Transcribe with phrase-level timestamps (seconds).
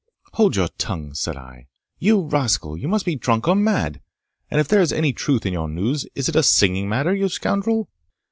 [0.33, 1.67] "Hold your tongue," said I,
[1.99, 2.75] "you rascal!
[2.75, 4.01] You must be drunk or mad;
[4.49, 7.29] and if there is any truth in your news, is it a singing matter, you
[7.29, 7.87] scoundrel?"